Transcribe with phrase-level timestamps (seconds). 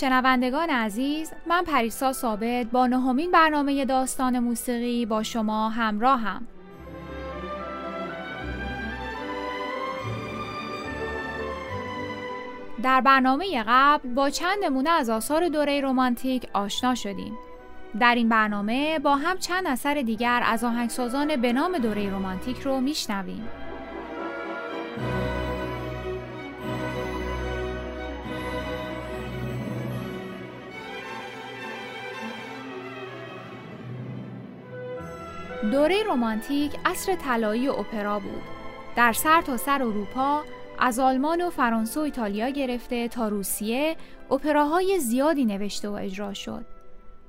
[0.00, 6.46] شنوندگان عزیز من پریسا ثابت با نهمین برنامه داستان موسیقی با شما همراهم.
[12.82, 17.32] در برنامه قبل با چند نمونه از آثار دوره رومانتیک آشنا شدیم.
[18.00, 22.80] در این برنامه با هم چند اثر دیگر از آهنگسازان به نام دوره رومانتیک رو
[22.80, 23.48] میشنویم.
[35.70, 38.42] دوره رومانتیک اصر طلایی اپرا بود.
[38.96, 40.42] در سر تا سر اروپا
[40.78, 43.96] از آلمان و فرانسه و ایتالیا گرفته تا روسیه
[44.30, 46.64] اپراهای زیادی نوشته و اجرا شد.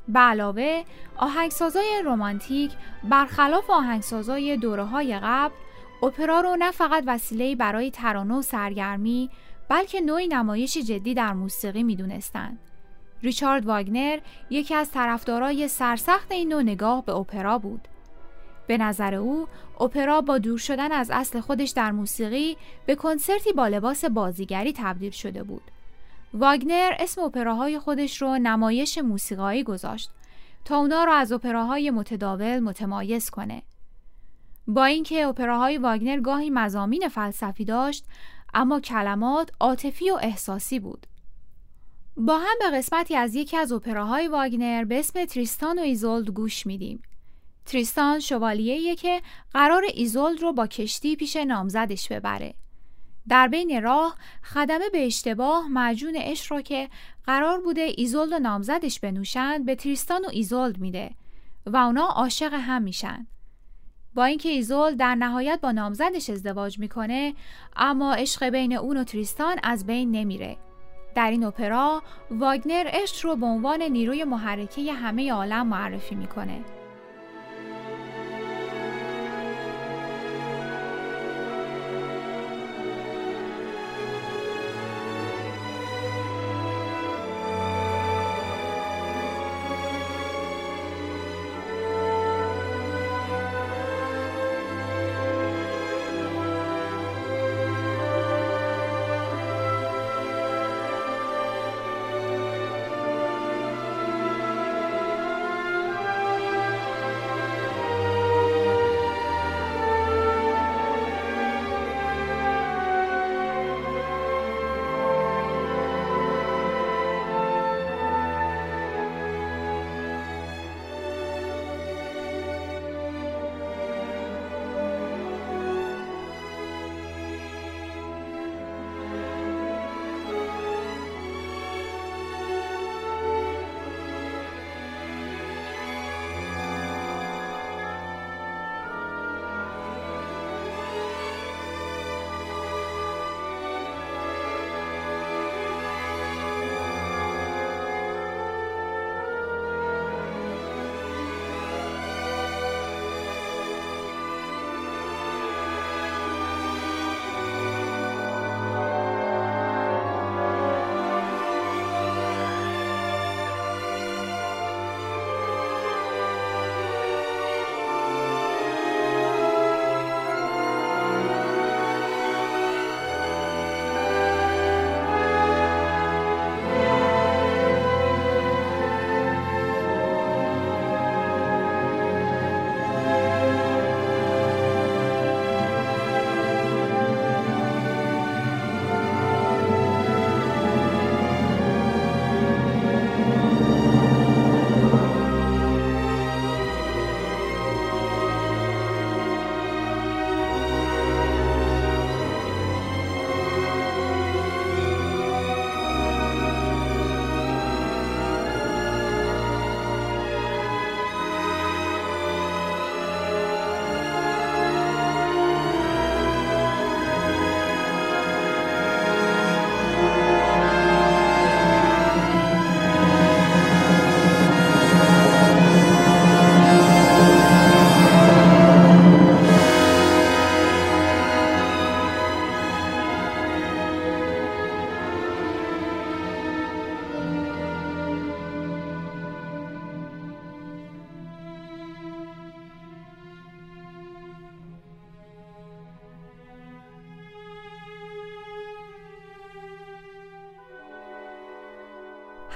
[0.08, 0.84] به علاوه
[1.18, 2.72] آهنگسازای رومانتیک
[3.04, 5.54] برخلاف آهنگسازای دوره های قبل
[6.04, 9.30] اپرا رو نه فقط وسیله برای ترانه و سرگرمی
[9.70, 12.60] بلکه نوعی نمایش جدی در موسیقی می‌دونستند.
[13.24, 17.88] ریچارد واگنر یکی از طرفدارای سرسخت این نوع نگاه به اپرا بود.
[18.68, 19.48] به نظر او
[19.80, 25.12] اپرا با دور شدن از اصل خودش در موسیقی به کنسرتی با لباس بازیگری تبدیل
[25.12, 25.64] شده بود.
[26.34, 30.10] واگنر اسم اپراهای خودش رو نمایش موسیقایی گذاشت
[30.66, 33.62] تا اونا رو از اپراهای متداول متمایز کنه.
[34.68, 38.06] با اینکه اپراهای واگنر گاهی مزامین فلسفی داشت
[38.54, 41.08] اما کلمات عاطفی و احساسی بود.
[42.18, 46.66] با هم به قسمتی از یکی از اپراهای واگنر به اسم تریستان و ایزولد گوش
[46.66, 47.02] میدیم
[47.66, 49.22] تریستان شوالیه که
[49.54, 52.54] قرار ایزولد رو با کشتی پیش نامزدش ببره.
[53.30, 56.90] در بین راه خدمه به اشتباه معجون عشق رو که
[57.26, 61.12] قرار بوده ایزولد و نامزدش بنوشند به تریستان و ایزولد میده
[61.66, 63.28] و اونا عاشق هم میشن.
[64.14, 67.34] با اینکه ایزولد در نهایت با نامزدش ازدواج می‌کنه
[67.76, 70.58] اما عشق بین اون و تریستان از بین نمیره.
[71.16, 76.64] در این اپرا واگنر عشق رو به عنوان نیروی محرکه همه عالم معرفی می‌کنه.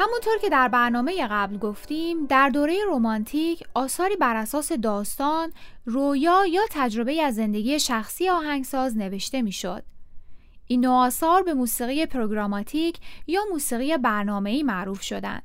[0.08, 5.54] همونطور که در برنامه قبل گفتیم در دوره رومانتیک آثاری بر اساس داستان،
[5.86, 9.84] رویا یا تجربه از زندگی شخصی آهنگساز نوشته می‌شد.
[10.68, 15.44] این نوع آثار به موسیقی پروگراماتیک یا موسیقی برنامه‌ای معروف شدند.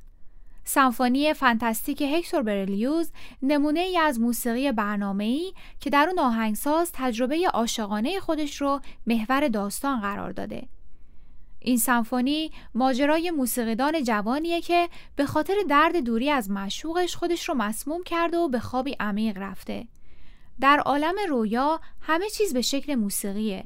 [0.63, 3.11] سمفونی فانتاستیک هکتور برلیوز
[3.41, 10.01] نمونه ای از موسیقی برنامه‌ای که در اون آهنگساز تجربه عاشقانه خودش رو محور داستان
[10.01, 10.67] قرار داده.
[11.61, 18.03] این سمفونی ماجرای موسیقیدان جوانیه که به خاطر درد دوری از مشوقش خودش رو مسموم
[18.03, 19.87] کرده و به خوابی عمیق رفته.
[20.61, 23.63] در عالم رویا همه چیز به شکل موسیقیه.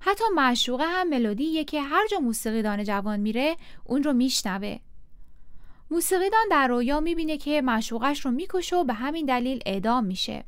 [0.00, 4.78] حتی معشوقه هم ملودیه که هر جا موسیقیدان جوان میره اون رو میشنوه.
[5.90, 10.44] موسیقیدان در رویا می‌بینه که معشوقش رو می‌کشه و به همین دلیل اعدام میشه.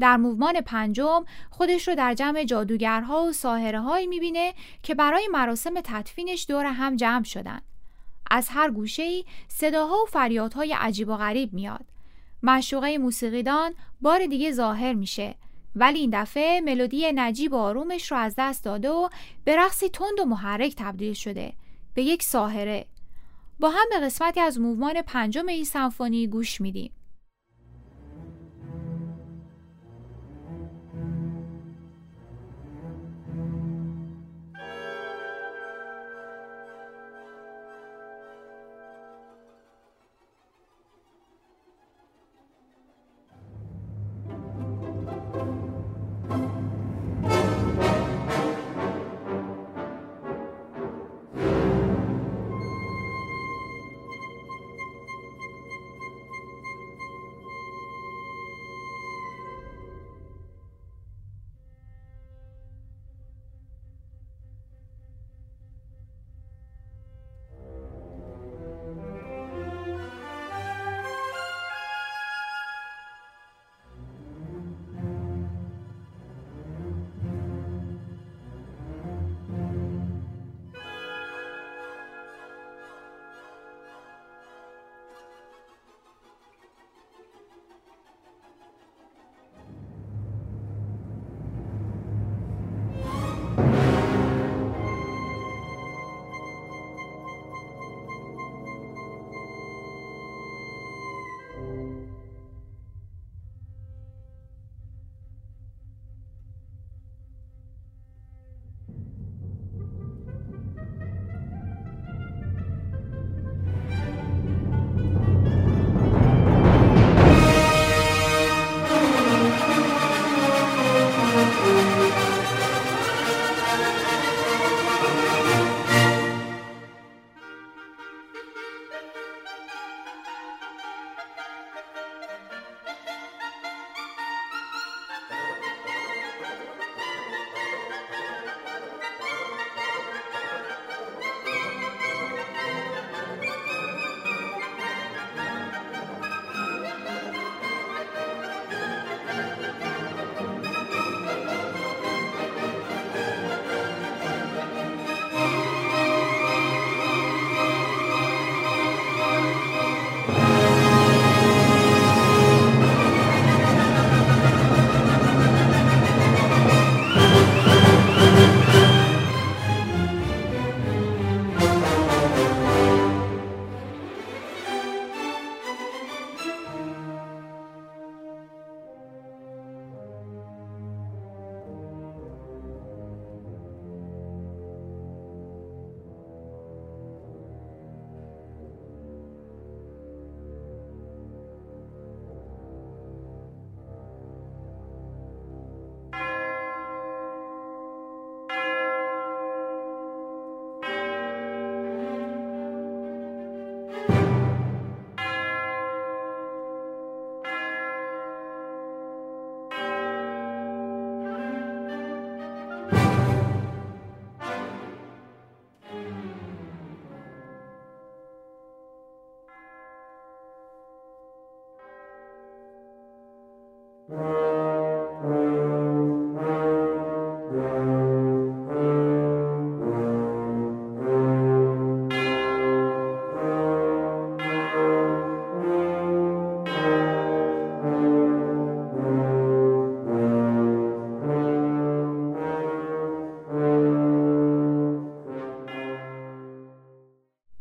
[0.00, 5.74] در موومان پنجم خودش رو در جمع جادوگرها و ساهره هایی می‌بینه که برای مراسم
[5.84, 7.60] تدفینش دور هم جمع شدن.
[8.30, 11.84] از هر گوشه ای صداها و فریادهای عجیب و غریب میاد.
[12.42, 15.34] معشوقه موسیقیدان بار دیگه ظاهر میشه
[15.76, 19.08] ولی این دفعه ملودی نجیب و آرومش رو از دست داده و
[19.44, 21.52] به رقصی تند و محرک تبدیل شده
[21.94, 22.86] به یک ساهره
[23.60, 26.92] با هم به قسمتی از موومان پنجم این سمفونی گوش میدیم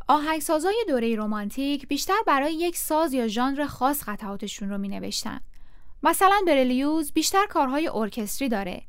[0.08, 5.39] آهنگسازای دوره رمانتیک بیشتر برای یک ساز یا ژانر خاص قطعاتشون رو می نوشتن.
[6.03, 8.81] مثلا برلیوز بیشتر کارهای ارکستری داره.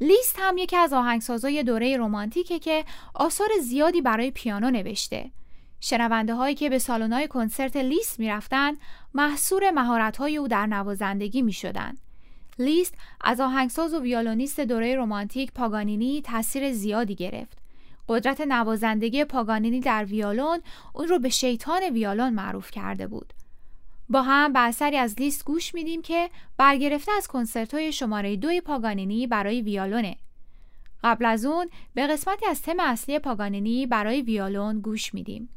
[0.00, 5.30] لیست هم یکی از آهنگسازای دوره رمانتیکه که آثار زیادی برای پیانو نوشته.
[5.80, 8.76] شنونده هایی که به سالن کنسرت لیست می‌رفتند
[9.14, 11.94] محصور مهارت های او در نوازندگی می شدن.
[12.58, 17.58] لیست از آهنگساز و ویولونیست دوره رمانتیک پاگانینی تاثیر زیادی گرفت.
[18.08, 20.60] قدرت نوازندگی پاگانینی در ویولون
[20.94, 23.32] اون رو به شیطان ویولون معروف کرده بود.
[24.10, 28.60] با هم به اثری از لیست گوش میدیم که برگرفته از کنسرت های شماره دوی
[28.60, 30.16] پاگانینی برای ویولونه.
[31.04, 35.48] قبل از اون به قسمتی از تم اصلی پاگانینی برای ویولون گوش میدیم.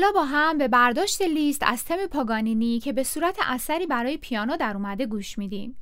[0.00, 4.56] حالا با هم به برداشت لیست از تم پاگانینی که به صورت اثری برای پیانو
[4.56, 5.76] در اومده گوش میدیم.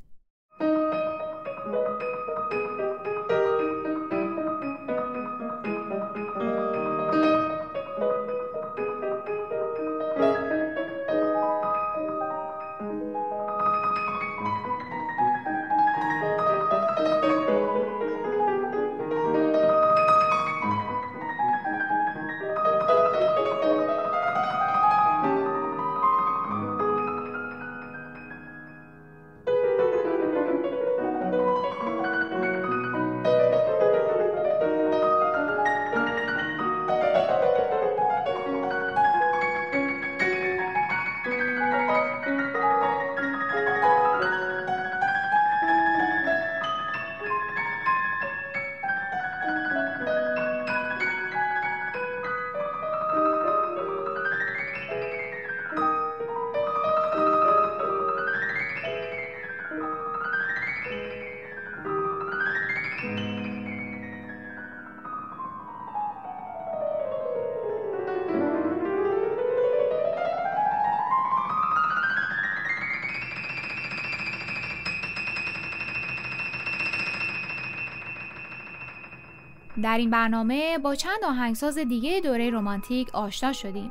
[79.82, 83.90] در این برنامه با چند آهنگساز دیگه دوره رمانتیک آشنا شدیم.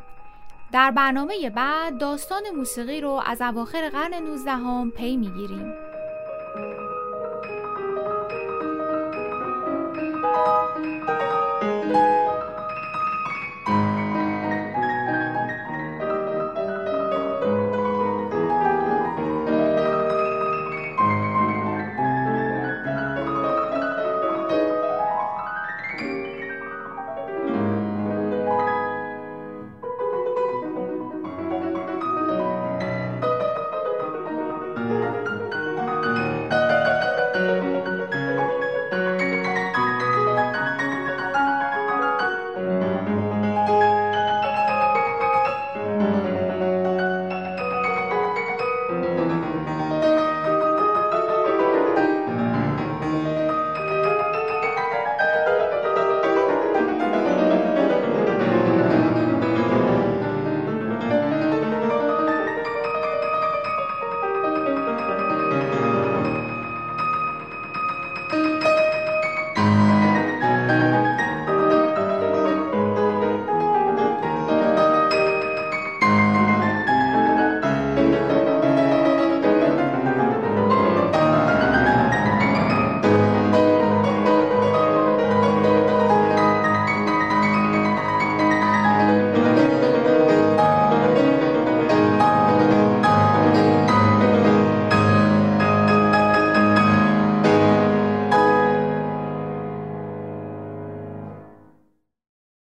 [0.71, 5.73] در برنامه بعد داستان موسیقی رو از اواخر قرن 19 هم پی می‌گیریم.